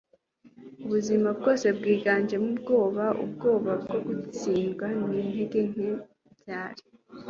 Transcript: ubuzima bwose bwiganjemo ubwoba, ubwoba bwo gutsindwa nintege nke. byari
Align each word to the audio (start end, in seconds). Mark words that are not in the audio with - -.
ubuzima 0.85 1.27
bwose 1.37 1.65
bwiganjemo 1.77 2.47
ubwoba, 2.53 3.05
ubwoba 3.23 3.71
bwo 3.83 3.97
gutsindwa 4.05 4.85
nintege 4.99 5.59
nke. 5.69 5.89
byari 6.39 6.81